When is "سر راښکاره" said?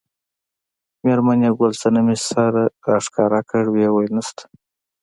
2.27-3.41